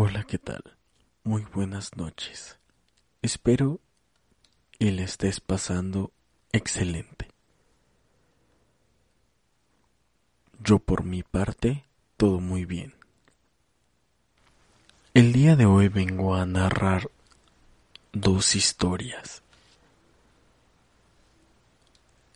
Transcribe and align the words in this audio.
Hola, 0.00 0.22
¿qué 0.22 0.38
tal? 0.38 0.62
Muy 1.24 1.42
buenas 1.52 1.96
noches. 1.96 2.56
Espero 3.20 3.80
y 4.78 4.92
le 4.92 5.02
estés 5.02 5.40
pasando 5.40 6.12
excelente. 6.52 7.26
Yo 10.62 10.78
por 10.78 11.02
mi 11.02 11.24
parte, 11.24 11.84
todo 12.16 12.38
muy 12.38 12.64
bien. 12.64 12.94
El 15.14 15.32
día 15.32 15.56
de 15.56 15.66
hoy 15.66 15.88
vengo 15.88 16.36
a 16.36 16.46
narrar 16.46 17.10
dos 18.12 18.54
historias. 18.54 19.42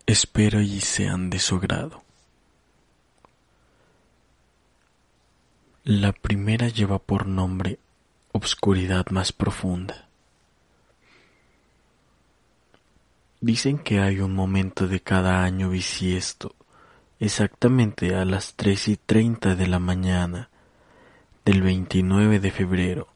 Espero 0.05 0.61
y 0.61 0.81
sean 0.81 1.31
de 1.31 1.39
su 1.39 1.55
agrado. 1.55 2.03
La 5.85 6.13
primera 6.13 6.69
lleva 6.69 7.01
por 7.01 7.27
nombre 7.27 7.81
Obscuridad 8.31 9.07
más 9.11 9.33
profunda. 9.33 10.07
Dicen 13.41 13.79
que 13.79 13.99
hay 13.99 14.21
un 14.21 14.33
momento 14.33 14.87
de 14.87 15.01
cada 15.01 15.43
año 15.43 15.71
bisiesto, 15.71 16.55
exactamente 17.19 18.15
a 18.15 18.25
las 18.25 18.55
tres 18.55 18.87
y 18.87 18.97
treinta 18.97 19.57
de 19.57 19.67
la 19.67 19.81
mañana 19.81 20.51
del 21.45 21.63
29 21.63 22.39
de 22.39 22.51
febrero. 22.53 23.09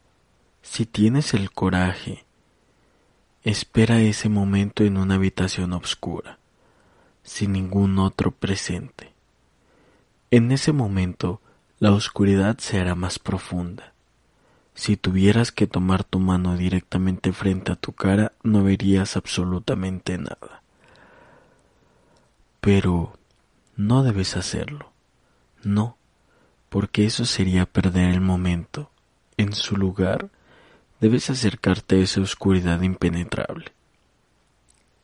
Si 0.60 0.86
tienes 0.86 1.34
el 1.34 1.52
coraje, 1.52 2.24
espera 3.44 4.00
ese 4.00 4.28
momento 4.28 4.82
en 4.82 4.96
una 4.96 5.14
habitación 5.14 5.72
oscura, 5.72 6.40
sin 7.22 7.52
ningún 7.52 8.00
otro 8.00 8.32
presente. 8.32 9.12
En 10.32 10.50
ese 10.50 10.72
momento, 10.72 11.40
la 11.78 11.92
oscuridad 11.92 12.58
se 12.58 12.80
hará 12.80 12.94
más 12.94 13.18
profunda. 13.18 13.92
Si 14.74 14.96
tuvieras 14.96 15.52
que 15.52 15.66
tomar 15.66 16.04
tu 16.04 16.18
mano 16.18 16.56
directamente 16.56 17.32
frente 17.32 17.72
a 17.72 17.76
tu 17.76 17.92
cara, 17.92 18.32
no 18.42 18.62
verías 18.62 19.16
absolutamente 19.16 20.16
nada. 20.16 20.62
Pero 22.60 23.18
no 23.76 24.02
debes 24.02 24.36
hacerlo. 24.36 24.90
No, 25.62 25.96
porque 26.68 27.04
eso 27.04 27.24
sería 27.24 27.66
perder 27.66 28.10
el 28.10 28.20
momento. 28.20 28.90
En 29.36 29.52
su 29.52 29.76
lugar, 29.76 30.30
debes 31.00 31.28
acercarte 31.28 31.96
a 31.96 32.02
esa 32.02 32.20
oscuridad 32.22 32.80
impenetrable. 32.80 33.72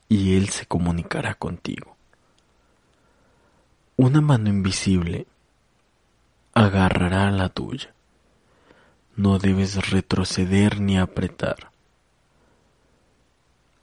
Y 0.09 0.35
Él 0.37 0.49
se 0.49 0.65
comunicará 0.65 1.35
contigo. 1.35 1.95
Una 3.95 4.21
mano 4.21 4.49
invisible 4.49 5.27
agarrará 6.53 7.31
la 7.31 7.49
tuya. 7.49 7.93
No 9.15 9.39
debes 9.39 9.89
retroceder 9.89 10.79
ni 10.79 10.97
apretar. 10.97 11.71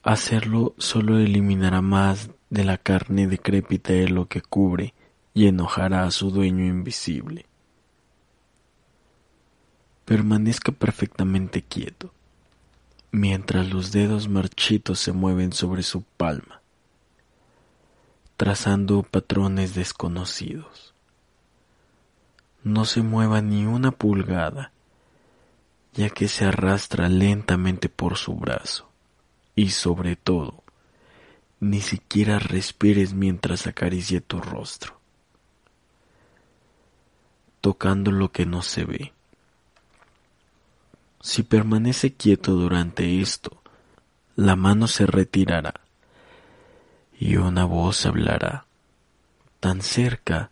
Hacerlo 0.03 0.75
solo 0.79 1.19
eliminará 1.19 1.83
más 1.83 2.31
de 2.49 2.65
la 2.65 2.79
carne 2.79 3.27
decrépita 3.27 3.93
de 3.93 4.09
lo 4.09 4.27
que 4.27 4.41
cubre 4.41 4.95
y 5.35 5.47
enojará 5.47 6.05
a 6.05 6.11
su 6.11 6.31
dueño 6.31 6.65
invisible. 6.65 7.47
Permanezca 10.05 10.73
perfectamente 10.73 11.63
quieto, 11.63 12.13
mientras 13.13 13.69
los 13.69 13.93
dedos 13.93 14.29
marchitos 14.29 14.99
se 14.99 15.13
mueven 15.13 15.53
sobre 15.53 15.85
su 15.85 16.03
palma, 16.03 16.63
trazando 18.37 19.03
patrones 19.05 19.75
desconocidos 19.75 20.95
no 22.63 22.85
se 22.85 23.03
mueva 23.03 23.41
ni 23.41 23.67
una 23.67 23.91
pulgada, 23.91 24.73
ya 25.95 26.11
que 26.11 26.29
se 26.29 26.45
arrastra 26.45 27.09
lentamente 27.09 27.89
por 27.89 28.17
su 28.17 28.35
brazo. 28.35 28.89
Y 29.57 29.71
sobre 29.71 30.17
todo, 30.17 30.63
ni 31.59 31.81
siquiera 31.81 32.39
respires 32.39 33.13
mientras 33.13 33.67
acaricie 33.67 34.21
tu 34.21 34.41
rostro, 34.41 34.99
tocando 37.61 38.11
lo 38.11 38.33
que 38.33 38.47
no 38.47 38.63
se 38.63 38.85
ve. 38.85 39.13
Si 41.21 41.43
permanece 41.43 42.15
quieto 42.15 42.53
durante 42.53 43.21
esto, 43.21 43.61
la 44.37 44.57
mano 44.57 44.87
se 44.87 45.05
retirará 45.05 45.75
y 47.19 47.37
una 47.37 47.67
voz 47.67 48.07
hablará, 48.07 48.65
tan 49.61 49.83
cerca 49.83 50.51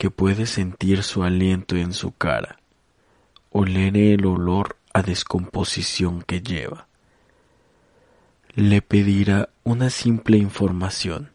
que 0.00 0.10
puede 0.10 0.46
sentir 0.46 1.02
su 1.02 1.24
aliento 1.24 1.76
en 1.76 1.92
su 1.92 2.12
cara, 2.12 2.58
oler 3.50 3.98
el 3.98 4.24
olor 4.24 4.78
a 4.94 5.02
descomposición 5.02 6.22
que 6.22 6.40
lleva. 6.40 6.88
Le 8.54 8.80
pedirá 8.80 9.50
una 9.62 9.90
simple 9.90 10.38
información, 10.38 11.32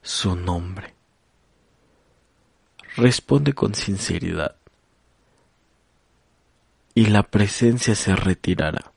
su 0.00 0.36
nombre. 0.36 0.94
Responde 2.96 3.52
con 3.52 3.74
sinceridad 3.74 4.56
y 6.94 7.08
la 7.08 7.24
presencia 7.24 7.94
se 7.94 8.16
retirará, 8.16 8.90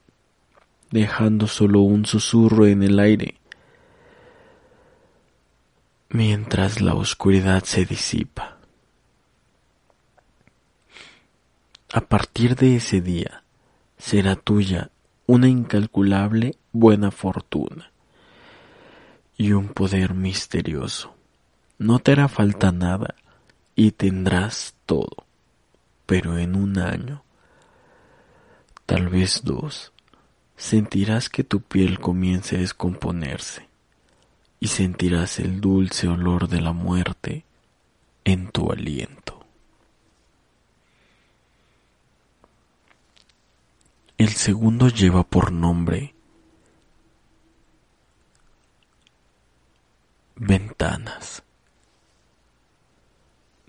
dejando 0.90 1.48
solo 1.48 1.82
un 1.82 2.06
susurro 2.06 2.66
en 2.66 2.82
el 2.82 2.98
aire 3.00 3.42
mientras 6.10 6.82
la 6.82 6.94
oscuridad 6.94 7.64
se 7.64 7.86
disipa. 7.86 8.58
A 11.92 12.02
partir 12.02 12.56
de 12.56 12.78
ese 12.78 13.02
día 13.02 13.44
será 13.98 14.36
tuya 14.36 14.92
una 15.26 15.48
incalculable 15.48 16.56
buena 16.72 17.12
fortuna 17.12 17.92
y 19.38 19.52
un 19.52 19.70
poder 19.70 20.14
misterioso. 20.14 21.14
No 21.78 22.00
te 22.00 22.14
hará 22.14 22.28
falta 22.28 22.72
nada 22.72 23.16
y 23.76 23.92
tendrás 23.92 24.76
todo, 24.86 25.26
pero 26.06 26.38
en 26.38 26.56
un 26.56 26.80
año, 26.80 27.24
tal 28.86 29.10
vez 29.10 29.42
dos, 29.44 29.92
sentirás 30.56 31.30
que 31.30 31.44
tu 31.44 31.62
piel 31.62 32.00
comienza 32.00 32.56
a 32.56 32.60
descomponerse 32.60 33.67
y 34.60 34.68
sentirás 34.68 35.40
el 35.40 35.62
dulce 35.62 36.08
olor 36.08 36.48
de 36.48 36.62
la 36.62 36.74
muerte 36.74 37.46
en 38.24 38.50
tu 38.50 38.72
aliento. 38.72 39.46
El 44.18 44.30
segundo 44.30 44.90
lleva 44.90 45.24
por 45.24 45.52
nombre 45.52 46.16
Ventanas. 50.40 51.44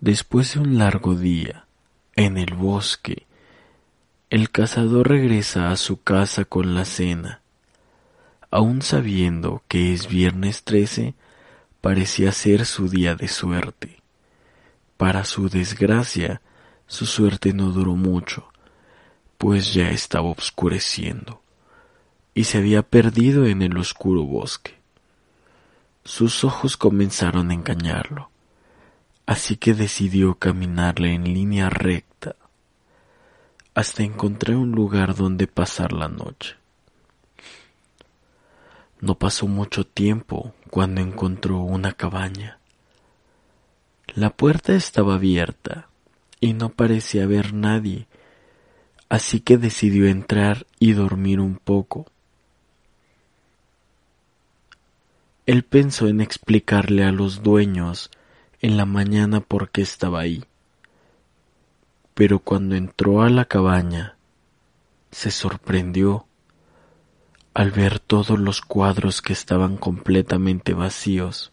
Después 0.01 0.55
de 0.55 0.61
un 0.61 0.79
largo 0.79 1.15
día 1.15 1.67
en 2.15 2.37
el 2.37 2.55
bosque, 2.55 3.27
el 4.31 4.51
cazador 4.51 5.09
regresa 5.09 5.71
a 5.71 5.77
su 5.77 6.03
casa 6.03 6.45
con 6.45 6.75
la 6.75 6.85
cena 6.85 7.41
aun 8.51 8.83
sabiendo 8.83 9.63
que 9.69 9.93
es 9.93 10.09
viernes 10.09 10.65
13, 10.65 11.15
parecía 11.81 12.33
ser 12.33 12.67
su 12.67 12.89
día 12.89 13.15
de 13.15 13.29
suerte. 13.29 14.03
Para 14.97 15.25
su 15.25 15.49
desgracia, 15.49 16.41
su 16.87 17.07
suerte 17.07 17.53
no 17.53 17.71
duró 17.71 17.95
mucho, 17.95 18.49
pues 19.37 19.75
ya 19.75 19.91
estaba 19.91 20.31
oscureciendo, 20.31 21.43
y 22.35 22.45
se 22.45 22.59
había 22.59 22.83
perdido 22.83 23.47
en 23.47 23.63
el 23.63 23.77
oscuro 23.77 24.25
bosque. 24.25 24.77
Sus 26.05 26.43
ojos 26.45 26.77
comenzaron 26.77 27.51
a 27.51 27.55
engañarlo, 27.55 28.31
así 29.27 29.57
que 29.57 29.75
decidió 29.75 30.35
caminarle 30.37 31.13
en 31.13 31.25
línea 31.25 31.69
recta 31.69 32.35
hasta 33.79 34.03
encontrar 34.03 34.57
un 34.57 34.73
lugar 34.73 35.15
donde 35.15 35.47
pasar 35.47 35.93
la 35.93 36.09
noche. 36.09 36.58
No 39.01 39.17
pasó 39.17 39.47
mucho 39.47 39.85
tiempo 39.85 40.55
cuando 40.71 41.01
encontró 41.01 41.59
una 41.59 41.93
cabaña. 41.93 42.59
La 44.15 44.31
puerta 44.31 44.75
estaba 44.75 45.15
abierta 45.15 45.89
y 46.41 46.55
no 46.55 46.71
parecía 46.71 47.25
haber 47.25 47.55
nadie, 47.55 48.07
así 49.09 49.41
que 49.41 49.59
decidió 49.59 50.07
entrar 50.07 50.67
y 50.79 50.93
dormir 50.93 51.41
un 51.41 51.57
poco. 51.57 52.07
Él 55.47 55.63
pensó 55.63 56.09
en 56.09 56.21
explicarle 56.21 57.05
a 57.05 57.13
los 57.13 57.43
dueños 57.43 58.11
en 58.61 58.77
la 58.77 58.85
mañana 58.85 59.41
por 59.41 59.71
qué 59.71 59.83
estaba 59.83 60.21
ahí, 60.21 60.45
pero 62.15 62.41
cuando 62.41 62.75
entró 62.75 63.23
a 63.23 63.31
la 63.31 63.47
cabaña 63.47 64.17
se 65.11 65.31
sorprendió 65.31 66.28
al 67.59 67.73
ver 67.73 67.99
todos 67.99 68.39
los 68.39 68.61
cuadros 68.61 69.21
que 69.21 69.33
estaban 69.33 69.79
completamente 69.79 70.75
vacíos, 70.75 71.51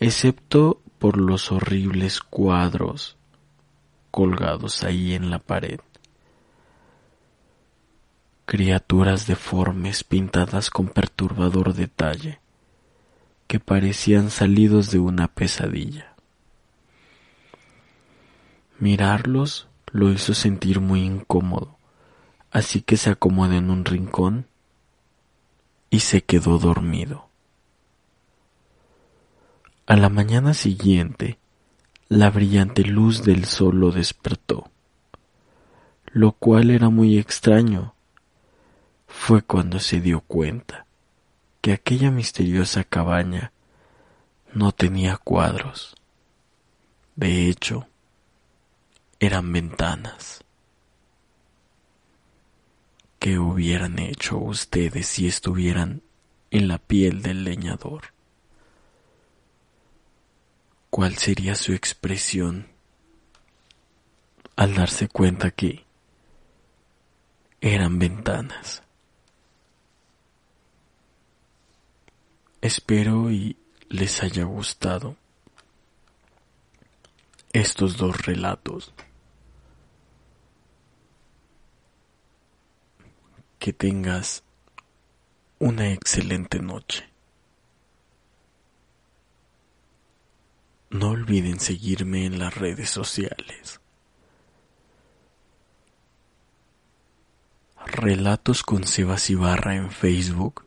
excepto 0.00 0.82
por 0.98 1.18
los 1.18 1.52
horribles 1.52 2.18
cuadros 2.18 3.16
colgados 4.10 4.82
ahí 4.82 5.14
en 5.14 5.30
la 5.30 5.38
pared. 5.38 5.78
Criaturas 8.44 9.28
deformes 9.28 10.02
pintadas 10.02 10.68
con 10.70 10.88
perturbador 10.88 11.72
detalle, 11.72 12.40
que 13.46 13.60
parecían 13.60 14.30
salidos 14.30 14.90
de 14.90 14.98
una 14.98 15.28
pesadilla. 15.28 16.16
Mirarlos 18.80 19.68
lo 19.92 20.10
hizo 20.10 20.34
sentir 20.34 20.80
muy 20.80 21.04
incómodo, 21.04 21.78
así 22.50 22.82
que 22.82 22.96
se 22.96 23.10
acomodó 23.10 23.54
en 23.54 23.70
un 23.70 23.84
rincón 23.84 24.46
y 25.90 26.00
se 26.00 26.22
quedó 26.22 26.58
dormido. 26.58 27.28
A 29.86 29.96
la 29.96 30.08
mañana 30.08 30.54
siguiente, 30.54 31.38
la 32.08 32.30
brillante 32.30 32.84
luz 32.84 33.24
del 33.24 33.44
sol 33.44 33.80
lo 33.80 33.90
despertó, 33.90 34.70
lo 36.06 36.32
cual 36.32 36.70
era 36.70 36.88
muy 36.90 37.18
extraño. 37.18 37.94
Fue 39.06 39.42
cuando 39.42 39.80
se 39.80 40.00
dio 40.00 40.20
cuenta 40.20 40.86
que 41.60 41.72
aquella 41.72 42.10
misteriosa 42.10 42.84
cabaña 42.84 43.52
no 44.52 44.72
tenía 44.72 45.16
cuadros. 45.16 45.96
De 47.16 47.48
hecho, 47.48 47.86
eran 49.18 49.52
ventanas. 49.52 50.44
¿Qué 53.20 53.38
hubieran 53.38 53.98
hecho 53.98 54.38
ustedes 54.38 55.06
si 55.06 55.28
estuvieran 55.28 56.02
en 56.50 56.68
la 56.68 56.78
piel 56.78 57.20
del 57.20 57.44
leñador? 57.44 58.14
¿Cuál 60.88 61.18
sería 61.18 61.54
su 61.54 61.74
expresión 61.74 62.68
al 64.56 64.74
darse 64.74 65.08
cuenta 65.08 65.50
que 65.50 65.84
eran 67.60 67.98
ventanas? 67.98 68.82
Espero 72.62 73.30
y 73.30 73.58
les 73.90 74.22
haya 74.22 74.44
gustado 74.44 75.16
estos 77.52 77.98
dos 77.98 78.24
relatos. 78.24 78.94
Que 83.60 83.74
tengas 83.74 84.42
una 85.58 85.92
excelente 85.92 86.60
noche. 86.60 87.08
No 90.88 91.10
olviden 91.10 91.60
seguirme 91.60 92.24
en 92.24 92.38
las 92.38 92.54
redes 92.54 92.88
sociales. 92.88 93.80
Relatos 97.84 98.62
con 98.62 98.84
Sebas 98.86 99.28
Ibarra 99.28 99.76
en 99.76 99.90
Facebook. 99.90 100.64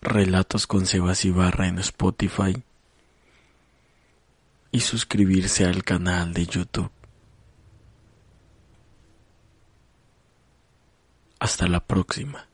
Relatos 0.00 0.68
con 0.68 0.86
Sebas 0.86 1.24
Ibarra 1.24 1.66
en 1.66 1.80
Spotify. 1.80 2.62
Y 4.70 4.80
suscribirse 4.80 5.64
al 5.64 5.82
canal 5.82 6.32
de 6.32 6.46
YouTube. 6.46 6.95
Hasta 11.38 11.68
la 11.68 11.80
próxima. 11.80 12.45